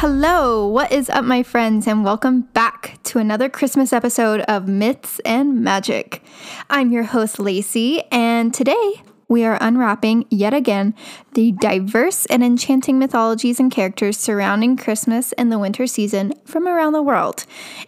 [0.00, 0.64] Hello.
[0.64, 5.60] What is up, my friends, and welcome back to another Christmas episode of Myths and
[5.64, 6.22] Magic.
[6.70, 10.94] I'm your host, Laci, and today we are unwrapping yet again
[11.34, 16.94] the diverse and enchanting mythologies and characters surrounding Christmas and the winter season from around
[16.94, 17.44] the world.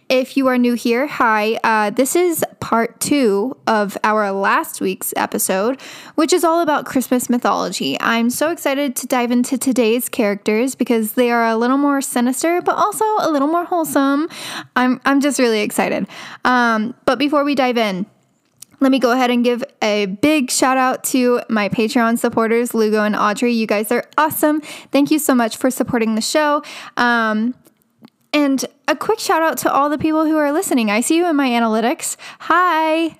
[0.07, 1.59] If you are new here, hi.
[1.63, 5.81] Uh, this is part two of our last week's episode,
[6.15, 7.97] which is all about Christmas mythology.
[7.99, 12.61] I'm so excited to dive into today's characters because they are a little more sinister,
[12.61, 14.29] but also a little more wholesome.
[14.75, 16.07] I'm I'm just really excited.
[16.45, 18.05] Um, but before we dive in,
[18.81, 23.03] let me go ahead and give a big shout out to my Patreon supporters, Lugo
[23.03, 23.53] and Audrey.
[23.53, 24.59] You guys are awesome.
[24.91, 26.63] Thank you so much for supporting the show.
[26.97, 27.53] Um,
[28.33, 30.89] and a quick shout out to all the people who are listening.
[30.89, 32.15] I see you in my analytics.
[32.39, 33.15] Hi.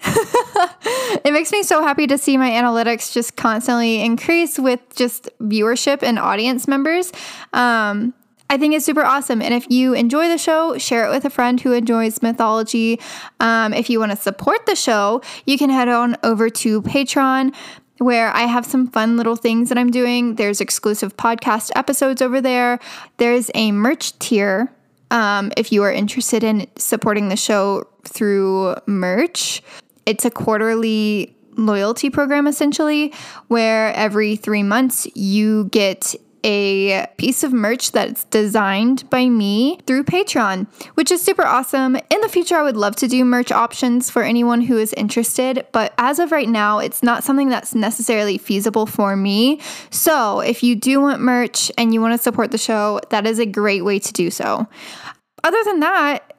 [1.26, 6.02] it makes me so happy to see my analytics just constantly increase with just viewership
[6.02, 7.12] and audience members.
[7.54, 8.14] Um,
[8.52, 9.42] I think it's super awesome.
[9.42, 13.00] And if you enjoy the show, share it with a friend who enjoys mythology.
[13.40, 17.56] Um, if you want to support the show, you can head on over to Patreon
[18.00, 20.36] where I have some fun little things that I'm doing.
[20.36, 22.80] There's exclusive podcast episodes over there.
[23.18, 24.74] There's a merch tier
[25.12, 29.64] um, if you are interested in supporting the show through merch.
[30.06, 33.14] It's a quarterly loyalty program essentially,
[33.48, 40.04] where every three months you get a piece of merch that's designed by me through
[40.04, 41.96] Patreon, which is super awesome.
[41.96, 45.66] In the future, I would love to do merch options for anyone who is interested,
[45.72, 49.60] but as of right now, it's not something that's necessarily feasible for me.
[49.90, 53.40] So, if you do want merch and you want to support the show, that is
[53.40, 54.68] a great way to do so.
[55.44, 56.34] Other than that,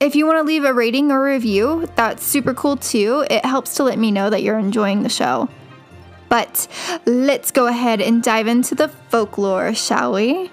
[0.00, 3.26] if you want to leave a rating or review, that's super cool too.
[3.30, 5.48] It helps to let me know that you're enjoying the show.
[6.30, 6.68] But
[7.04, 10.50] let's go ahead and dive into the folklore, shall we?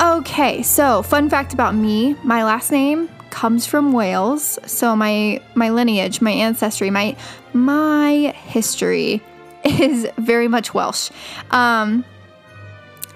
[0.00, 4.58] Okay, so fun fact about me my last name comes from Wales.
[4.66, 7.16] So my my lineage, my ancestry, my
[7.52, 9.22] my history
[9.64, 11.10] is very much Welsh.
[11.50, 12.04] Um,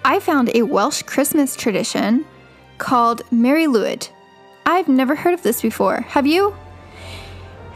[0.05, 2.25] I found a Welsh Christmas tradition
[2.79, 4.09] called Mari Lwyd.
[4.67, 6.03] I've never heard of this before.
[6.03, 6.55] Have you?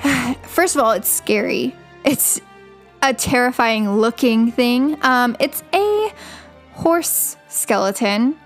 [0.43, 1.75] First of all, it's scary.
[2.05, 2.41] It's
[3.03, 4.99] a terrifying looking thing.
[5.03, 6.13] Um, it's a
[6.73, 8.37] horse skeleton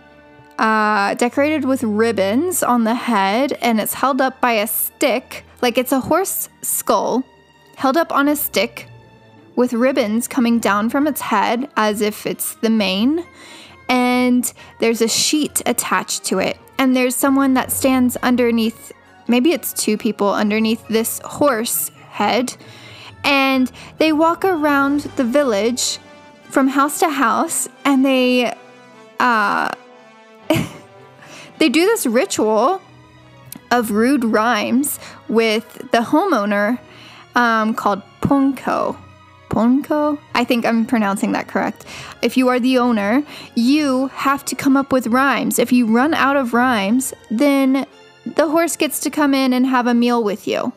[0.58, 5.44] uh, decorated with ribbons on the head, and it's held up by a stick.
[5.60, 7.24] Like it's a horse skull
[7.76, 8.88] held up on a stick
[9.56, 13.24] with ribbons coming down from its head as if it's the mane.
[13.88, 16.58] And there's a sheet attached to it.
[16.78, 18.92] And there's someone that stands underneath
[19.32, 22.54] maybe it's two people underneath this horse head,
[23.24, 25.98] and they walk around the village
[26.50, 28.54] from house to house, and they
[29.18, 29.70] uh,
[31.58, 32.82] they do this ritual
[33.70, 34.98] of rude rhymes
[35.28, 36.78] with the homeowner
[37.34, 38.96] um, called Pwnco.
[39.48, 40.18] Pwnco?
[40.34, 41.86] I think I'm pronouncing that correct.
[42.20, 43.22] If you are the owner,
[43.54, 45.58] you have to come up with rhymes.
[45.58, 47.86] If you run out of rhymes, then
[48.26, 50.72] the horse gets to come in and have a meal with you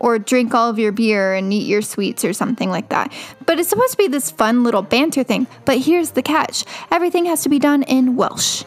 [0.00, 3.12] or drink all of your beer and eat your sweets or something like that.
[3.46, 5.46] But it's supposed to be this fun little banter thing.
[5.64, 8.64] But here's the catch everything has to be done in Welsh.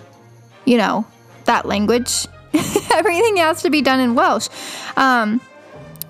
[0.65, 1.05] You know,
[1.45, 2.27] that language.
[2.93, 4.49] everything has to be done in Welsh.
[4.97, 5.39] Um,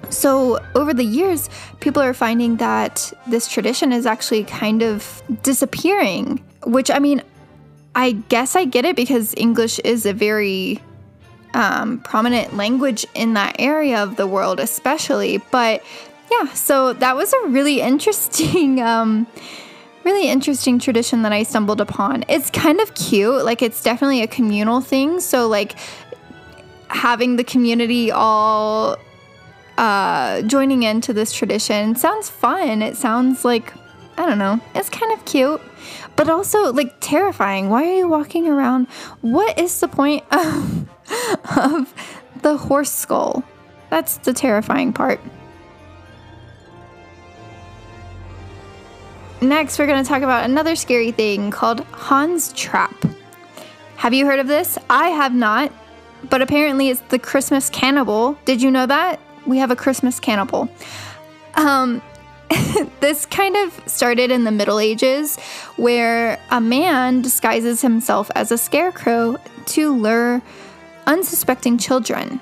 [0.09, 1.49] so, over the years,
[1.79, 7.21] people are finding that this tradition is actually kind of disappearing, which I mean,
[7.95, 10.81] I guess I get it because English is a very
[11.53, 15.37] um, prominent language in that area of the world, especially.
[15.51, 15.83] But
[16.31, 18.81] yeah, so that was a really interesting.
[18.91, 19.27] Um,
[20.03, 22.25] really interesting tradition that I stumbled upon.
[22.27, 23.45] It's kind of cute.
[23.45, 25.19] Like it's definitely a communal thing.
[25.19, 25.75] So like
[26.87, 28.97] having the community all
[29.77, 32.81] uh, joining into this tradition sounds fun.
[32.81, 33.73] It sounds like
[34.17, 34.59] I don't know.
[34.75, 35.61] It's kind of cute,
[36.21, 37.69] but also like terrifying.
[37.69, 38.85] Why are you walking around?
[39.21, 40.87] What is the point of
[41.57, 41.91] of
[42.43, 43.43] the horse skull.
[43.89, 45.19] That's the terrifying part.
[49.41, 52.95] Next, we're going to talk about another scary thing called Hans Trapp.
[53.95, 54.77] Have you heard of this?
[54.91, 55.73] I have not,
[56.29, 58.37] but apparently it's the Christmas cannibal.
[58.45, 59.19] Did you know that?
[59.47, 60.69] We have a Christmas cannibal.
[61.55, 61.99] Um,
[62.99, 65.37] this kind of started in the Middle Ages,
[65.77, 69.37] where a man disguises himself as a scarecrow
[69.67, 70.41] to lure
[71.07, 72.39] unsuspecting children.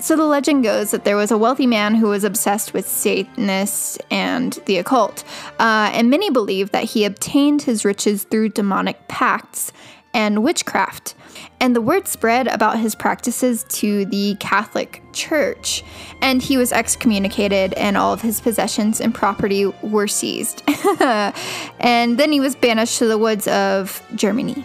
[0.00, 3.98] So the legend goes that there was a wealthy man who was obsessed with Satanists
[4.10, 5.24] and the occult,
[5.60, 9.72] uh, and many believe that he obtained his riches through demonic pacts
[10.14, 11.14] and witchcraft.
[11.60, 15.84] And the word spread about his practices to the Catholic Church,
[16.22, 20.62] and he was excommunicated, and all of his possessions and property were seized.
[21.00, 24.64] and then he was banished to the woods of Germany.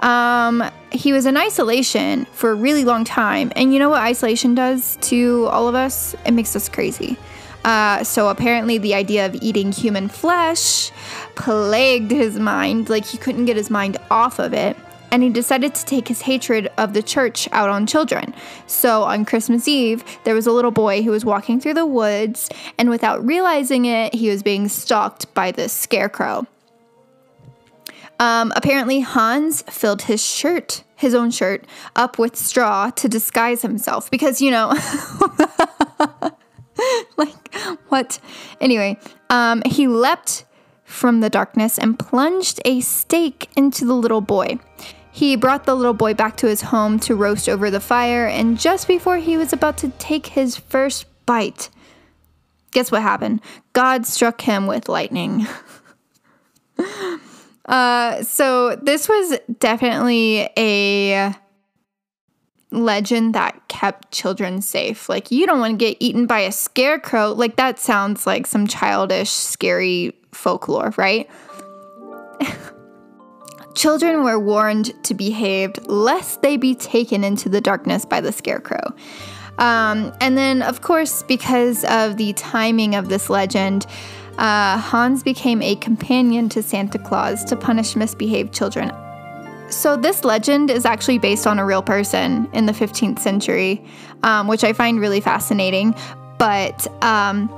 [0.00, 3.52] Um, he was in isolation for a really long time.
[3.54, 6.14] And you know what isolation does to all of us?
[6.26, 7.18] It makes us crazy.
[7.64, 10.90] Uh, so apparently, the idea of eating human flesh
[11.34, 12.88] plagued his mind.
[12.88, 14.76] Like he couldn't get his mind off of it.
[15.12, 18.32] And he decided to take his hatred of the church out on children.
[18.68, 22.48] So on Christmas Eve, there was a little boy who was walking through the woods,
[22.78, 26.46] and without realizing it, he was being stalked by this scarecrow.
[28.20, 31.64] Um, apparently, Hans filled his shirt, his own shirt,
[31.96, 34.74] up with straw to disguise himself because, you know,
[37.16, 37.54] like,
[37.88, 38.18] what?
[38.60, 38.98] Anyway,
[39.28, 40.44] um, he leapt
[40.84, 44.58] from the darkness and plunged a stake into the little boy.
[45.12, 48.58] He brought the little boy back to his home to roast over the fire, and
[48.58, 51.68] just before he was about to take his first bite,
[52.70, 53.40] guess what happened?
[53.72, 55.46] God struck him with lightning.
[57.66, 61.32] Uh, so this was definitely a
[62.70, 65.08] legend that kept children safe.
[65.08, 67.32] Like you don't want to get eaten by a scarecrow.
[67.32, 71.28] Like that sounds like some childish, scary folklore, right?
[73.74, 78.94] Children were warned to behave lest they be taken into the darkness by the scarecrow.
[79.58, 83.86] Um, and then, of course, because of the timing of this legend,
[84.38, 88.90] uh, Hans became a companion to Santa Claus to punish misbehaved children.
[89.70, 93.84] So, this legend is actually based on a real person in the 15th century,
[94.24, 95.94] um, which I find really fascinating.
[96.38, 97.48] But um,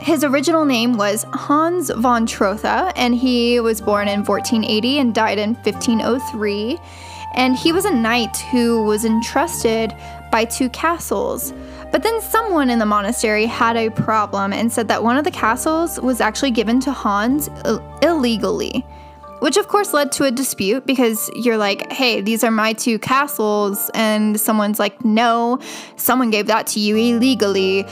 [0.00, 5.38] his original name was Hans von Trotha, and he was born in 1480 and died
[5.38, 6.78] in 1503.
[7.34, 9.94] And he was a knight who was entrusted
[10.32, 11.54] by two castles.
[11.92, 15.30] But then someone in the monastery had a problem and said that one of the
[15.30, 18.84] castles was actually given to Hans Ill- illegally.
[19.42, 23.00] Which, of course, led to a dispute because you're like, hey, these are my two
[23.00, 23.90] castles.
[23.92, 25.58] And someone's like, no,
[25.96, 27.84] someone gave that to you illegally.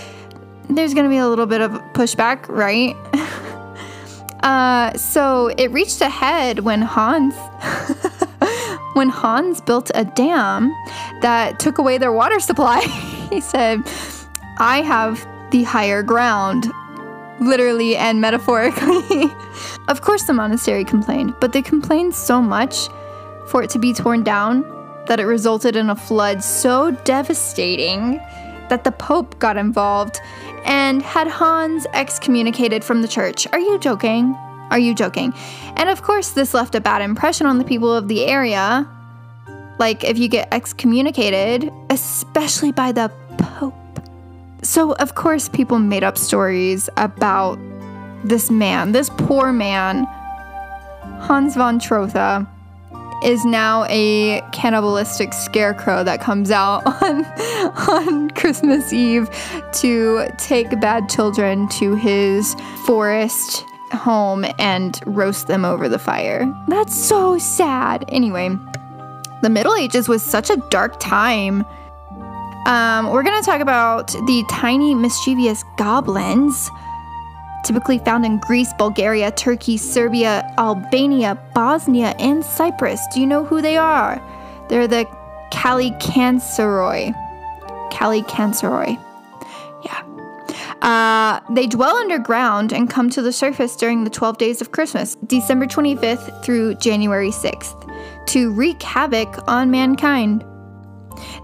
[0.69, 2.95] There's going to be a little bit of pushback, right?
[4.45, 7.35] uh, so it reached a head when Hans.
[8.95, 10.73] when Hans built a dam
[11.21, 12.81] that took away their water supply.
[13.31, 13.83] he said,
[14.61, 16.71] I have the higher ground,
[17.41, 19.31] literally and metaphorically.
[19.89, 22.89] of course, the monastery complained, but they complained so much
[23.47, 24.63] for it to be torn down
[25.07, 28.21] that it resulted in a flood so devastating
[28.69, 30.21] that the Pope got involved
[30.65, 33.47] and had Hans excommunicated from the church.
[33.53, 34.37] Are you joking?
[34.71, 35.35] Are you joking?
[35.77, 38.89] And of course, this left a bad impression on the people of the area.
[39.79, 43.11] Like, if you get excommunicated, especially by the.
[44.63, 47.59] So, of course, people made up stories about
[48.25, 50.05] this man, this poor man,
[51.21, 52.47] Hans von Trotha,
[53.25, 57.25] is now a cannibalistic scarecrow that comes out on,
[57.89, 59.29] on Christmas Eve
[59.73, 62.55] to take bad children to his
[62.87, 66.51] forest home and roast them over the fire.
[66.69, 68.05] That's so sad.
[68.09, 68.57] Anyway,
[69.43, 71.65] the Middle Ages was such a dark time.
[72.67, 76.71] Um, we're going to talk about the tiny, mischievous goblins,
[77.65, 83.01] typically found in Greece, Bulgaria, Turkey, Serbia, Albania, Bosnia, and Cyprus.
[83.15, 84.21] Do you know who they are?
[84.69, 85.07] They're the
[85.53, 87.15] Kallikantzaroi.
[87.91, 89.05] Kallikantzaroi.
[89.85, 90.03] Yeah.
[90.83, 95.17] Uh, they dwell underground and come to the surface during the 12 days of Christmas,
[95.27, 100.45] December 25th through January 6th, to wreak havoc on mankind.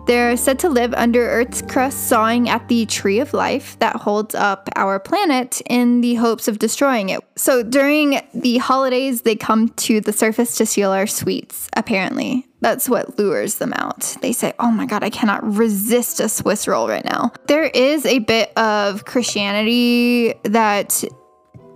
[0.06, 4.35] They're said to live under Earth's crust, sawing at the tree of life that holds
[4.35, 7.21] up our planet in the hopes of destroying it.
[7.37, 12.47] So during the holidays, they come to the surface to steal our sweets, apparently.
[12.61, 14.16] That's what lures them out.
[14.23, 17.33] They say, Oh my God, I cannot resist a Swiss roll right now.
[17.47, 21.04] There is a bit of Christianity that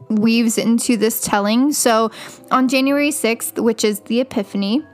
[0.09, 1.73] weaves into this telling.
[1.73, 2.11] So
[2.51, 4.85] on January 6th, which is the Epiphany,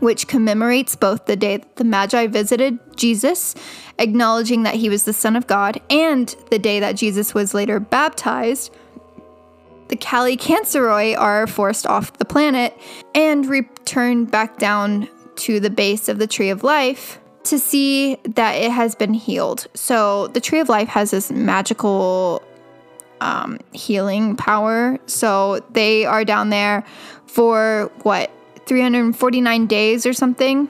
[0.00, 3.54] which commemorates both the day that the Magi visited Jesus,
[3.98, 7.78] acknowledging that he was the Son of God, and the day that Jesus was later
[7.78, 8.74] baptized,
[9.88, 12.76] the Kallikantzaroi are forced off the planet
[13.14, 18.52] and returned back down to the base of the Tree of Life to see that
[18.52, 19.66] it has been healed.
[19.74, 22.42] So the tree of life has this magical
[23.20, 24.98] um, healing power.
[25.06, 26.84] So they are down there
[27.26, 28.30] for what
[28.70, 30.68] 349 days or something.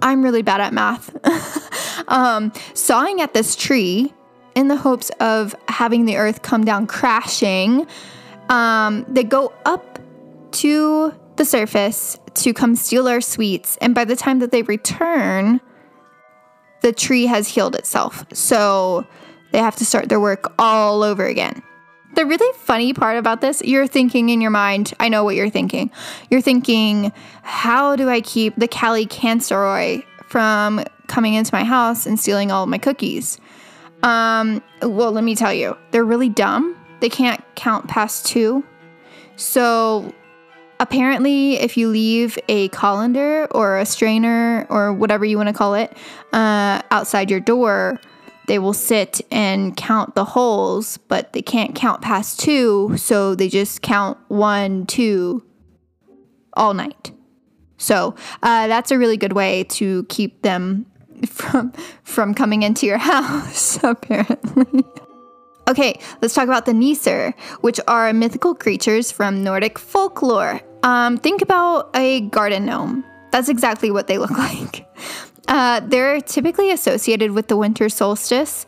[0.00, 1.10] I'm really bad at math.
[2.08, 4.14] um, sawing at this tree
[4.54, 7.84] in the hopes of having the earth come down crashing.
[8.48, 9.98] Um, they go up
[10.52, 13.76] to the surface to come steal our sweets.
[13.80, 15.60] And by the time that they return,
[16.82, 18.24] the tree has healed itself.
[18.32, 19.04] So
[19.50, 21.60] they have to start their work all over again.
[22.18, 25.50] The really funny part about this, you're thinking in your mind, I know what you're
[25.50, 25.88] thinking.
[26.32, 32.50] You're thinking, how do I keep the Kallikantzaroi from coming into my house and stealing
[32.50, 33.38] all my cookies?
[34.02, 36.76] Um, well, let me tell you, they're really dumb.
[36.98, 38.64] They can't count past two.
[39.36, 40.12] So
[40.80, 45.74] apparently, if you leave a colander or a strainer or whatever you want to call
[45.74, 45.96] it
[46.32, 48.00] uh, outside your door,
[48.48, 53.48] they will sit and count the holes, but they can't count past two, so they
[53.48, 55.44] just count one, two
[56.54, 57.12] all night.
[57.76, 60.86] So uh, that's a really good way to keep them
[61.26, 64.84] from from coming into your house, apparently.
[65.68, 70.62] Okay, let's talk about the Nisser, which are mythical creatures from Nordic folklore.
[70.82, 73.04] Um, think about a garden gnome.
[73.32, 74.86] That's exactly what they look like.
[75.48, 78.66] Uh, they're typically associated with the winter solstice,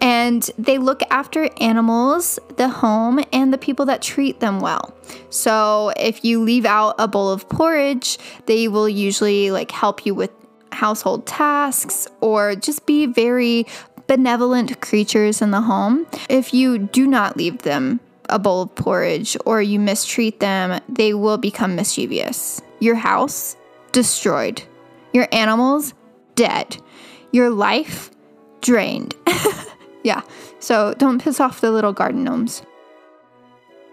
[0.00, 4.94] and they look after animals, the home, and the people that treat them well.
[5.30, 10.14] So if you leave out a bowl of porridge, they will usually like help you
[10.14, 10.30] with
[10.72, 13.66] household tasks or just be very
[14.06, 16.06] benevolent creatures in the home.
[16.28, 21.14] If you do not leave them a bowl of porridge or you mistreat them, they
[21.14, 22.60] will become mischievous.
[22.80, 23.56] Your house
[23.92, 24.62] destroyed.
[25.12, 25.94] Your animals
[26.34, 26.76] dead.
[27.32, 28.10] Your life
[28.60, 29.14] drained.
[30.04, 30.22] yeah,
[30.58, 32.62] so don't piss off the little garden gnomes.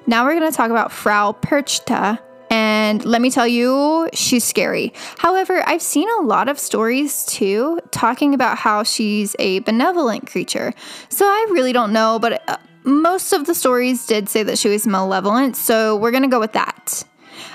[0.08, 2.20] Now we're going to talk about Frau Perchta.
[2.52, 4.92] And let me tell you, she's scary.
[5.20, 10.74] However, I've seen a lot of stories too talking about how she's a benevolent creature.
[11.10, 14.68] So I really don't know, but uh, most of the stories did say that she
[14.68, 15.58] was malevolent.
[15.58, 17.04] So we're going to go with that.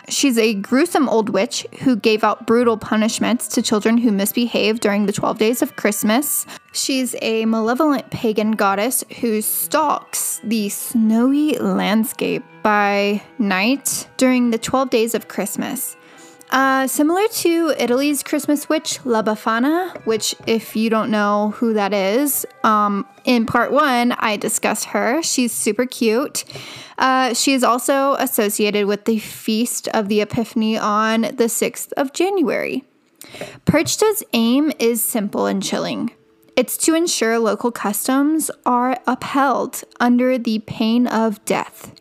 [0.09, 5.07] She's a gruesome old witch who gave out brutal punishments to children who misbehaved during
[5.07, 6.47] the 12 days of Christmas.
[6.73, 14.91] She's a malevolent pagan goddess who stalks the snowy landscape by night during the 12
[14.91, 15.97] days of Christmas.
[16.50, 21.92] Uh, similar to Italy's Christmas witch, La Befana, which, if you don't know who that
[21.92, 25.22] is, um, in part one, I discuss her.
[25.22, 26.44] She's super cute.
[26.98, 32.12] Uh, she is also associated with the Feast of the Epiphany on the 6th of
[32.12, 32.84] January.
[33.64, 36.12] Perchta's aim is simple and chilling.
[36.56, 41.92] It's to ensure local customs are upheld under the pain of death.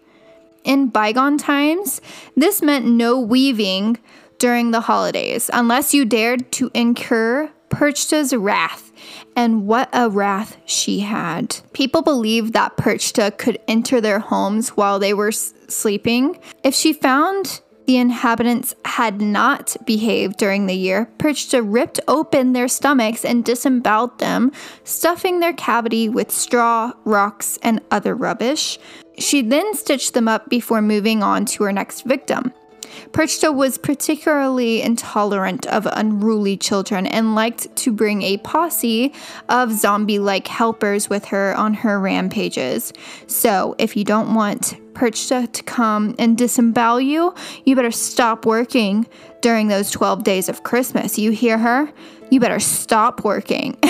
[0.63, 2.01] In bygone times,
[2.37, 3.97] this meant no weaving
[4.43, 8.91] during the holidays unless you dared to incur Perchta's wrath.
[9.37, 11.61] And what a wrath she had.
[11.71, 16.37] People believed that Perchta could enter their homes while they were sleeping.
[16.61, 22.67] If she found the inhabitants had not behaved during the year, Perchta ripped open their
[22.67, 24.51] stomachs and disemboweled them,
[24.83, 28.77] stuffing their cavity with straw, rocks, and other rubbish.
[29.17, 32.51] She then stitched them up before moving on to her next victim.
[33.11, 39.13] Perchta was particularly intolerant of unruly children and liked to bring a posse
[39.49, 42.93] of zombie like helpers with her on her rampages.
[43.27, 47.33] So, if you don't want Perchta to come and disembowel you,
[47.65, 49.07] you better stop working
[49.41, 51.17] during those 12 days of Christmas.
[51.19, 51.91] You hear her?
[52.29, 53.77] You better stop working.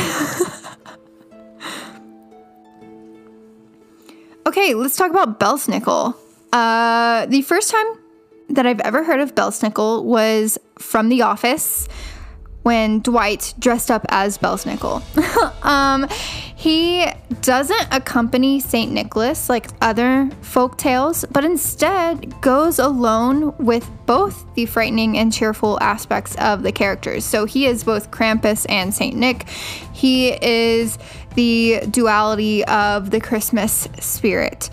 [4.47, 6.15] okay, let's talk about Belsnickel.
[6.51, 7.85] Uh, the first time
[8.49, 11.87] that I've ever heard of Belsnickel was from The Office
[12.63, 15.03] when Dwight dressed up as Belsnickel.
[15.65, 16.07] um,
[16.55, 17.05] he
[17.41, 18.91] doesn't accompany St.
[18.91, 25.77] Nicholas like other folk tales, but instead goes alone with both the frightening and cheerful
[25.81, 27.25] aspects of the characters.
[27.25, 29.15] So he is both Krampus and St.
[29.15, 29.49] Nick.
[29.91, 30.97] He is
[31.35, 34.69] the duality of the Christmas spirit.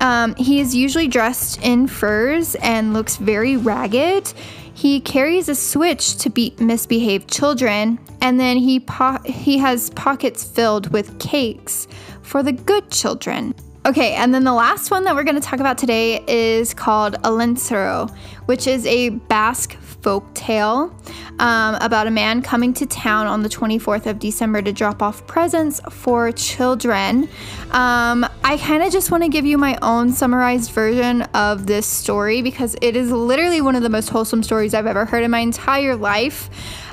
[0.00, 4.32] Um, he is usually dressed in furs and looks very ragged.
[4.72, 10.42] He carries a switch to beat misbehaved children, and then he po- he has pockets
[10.42, 11.86] filled with cakes
[12.22, 13.54] for the good children.
[13.84, 17.14] Okay, and then the last one that we're going to talk about today is called
[17.22, 18.14] Olentzero,
[18.46, 20.94] which is a Basque folk tale
[21.38, 25.26] um, about a man coming to town on the 24th of December to drop off
[25.26, 27.28] presents for children.
[27.70, 31.86] Um, I kind of just want to give you my own summarized version of this
[31.86, 35.30] story because it is literally one of the most wholesome stories I've ever heard in
[35.30, 36.50] my entire life.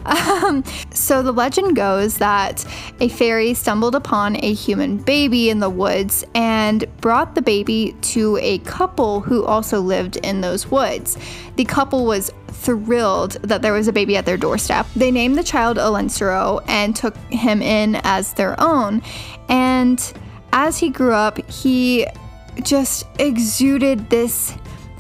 [0.08, 2.66] Um, so the legend goes that
[3.00, 8.38] a fairy stumbled upon a human baby in the woods and brought the baby to
[8.42, 11.18] a couple who also lived in those woods.
[11.58, 14.88] The couple was thrilled that there was a baby at their doorstep.
[14.96, 19.02] They named the child Olentzero and took him in as their own.
[19.50, 20.02] And
[20.54, 22.08] as he grew up, he
[22.64, 24.56] just exuded this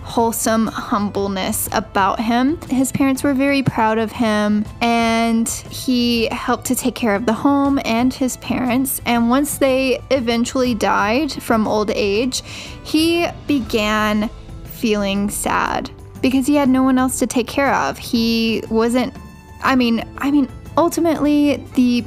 [0.07, 2.57] wholesome humbleness about him.
[2.69, 7.33] His parents were very proud of him and he helped to take care of the
[7.33, 9.01] home and his parents.
[9.05, 12.41] And once they eventually died from old age,
[12.85, 14.29] he began
[14.63, 17.97] feeling sad because he had no one else to take care of.
[17.97, 19.13] He wasn't
[19.61, 20.47] I mean, I mean
[20.77, 22.05] ultimately the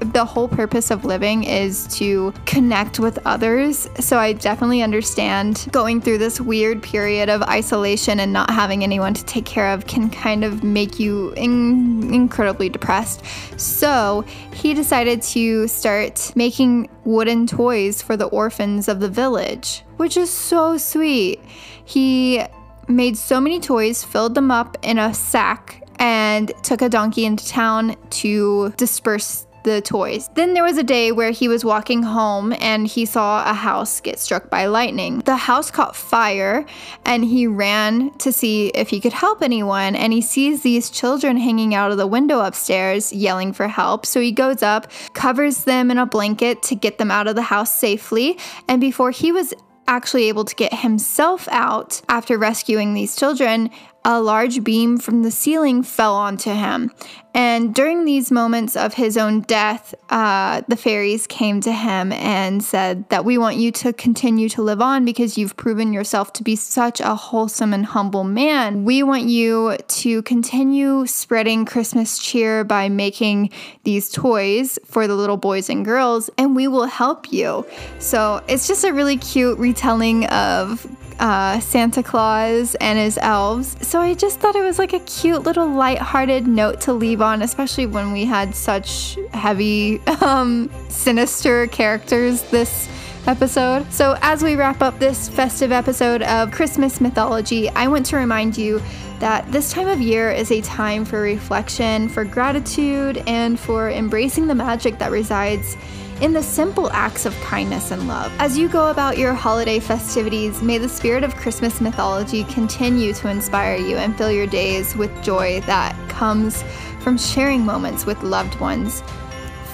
[0.00, 3.88] the whole purpose of living is to connect with others.
[4.00, 9.14] So I definitely understand going through this weird period of isolation and not having anyone
[9.14, 13.22] to take care of can kind of make you in- incredibly depressed.
[13.56, 20.16] So he decided to start making wooden toys for the orphans of the village, which
[20.16, 21.40] is so sweet.
[21.84, 22.44] He
[22.88, 27.46] made so many toys, filled them up in a sack, and took a donkey into
[27.46, 30.30] town to disperse the toys.
[30.34, 34.00] Then there was a day where he was walking home and he saw a house
[34.00, 35.18] get struck by lightning.
[35.20, 36.64] The house caught fire
[37.04, 41.36] and he ran to see if he could help anyone and he sees these children
[41.36, 44.06] hanging out of the window upstairs yelling for help.
[44.06, 47.42] So he goes up, covers them in a blanket to get them out of the
[47.42, 49.54] house safely, and before he was
[49.86, 53.70] actually able to get himself out after rescuing these children,
[54.04, 56.90] a large beam from the ceiling fell onto him.
[57.36, 62.62] And during these moments of his own death, uh, the fairies came to him and
[62.62, 66.44] said that we want you to continue to live on because you've proven yourself to
[66.44, 68.84] be such a wholesome and humble man.
[68.84, 73.50] We want you to continue spreading Christmas cheer by making
[73.82, 77.66] these toys for the little boys and girls, and we will help you.
[77.98, 80.86] So it's just a really cute retelling of
[81.18, 83.76] uh, Santa Claus and his elves.
[83.86, 87.42] So I just thought it was like a cute little light-hearted note to leave on,
[87.42, 92.88] especially when we had such heavy, um, sinister characters this
[93.26, 93.90] episode.
[93.92, 98.56] So as we wrap up this festive episode of Christmas mythology, I want to remind
[98.56, 98.82] you
[99.20, 104.46] that this time of year is a time for reflection, for gratitude, and for embracing
[104.46, 105.76] the magic that resides
[106.20, 108.32] in the simple acts of kindness and love.
[108.38, 113.28] As you go about your holiday festivities, may the spirit of Christmas mythology continue to
[113.28, 116.62] inspire you and fill your days with joy that comes
[117.00, 119.02] from sharing moments with loved ones.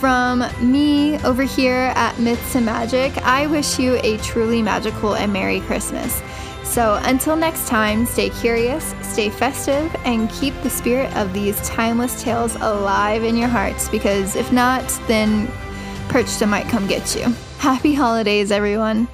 [0.01, 5.33] From me over here at Myths and Magic, I wish you a truly magical and
[5.33, 6.23] Merry Christmas.
[6.65, 12.23] So until next time, stay curious, stay festive, and keep the spirit of these timeless
[12.23, 15.51] tales alive in your hearts because if not, then
[16.11, 17.33] Perchta might come get you.
[17.59, 19.07] Happy holidays, everyone.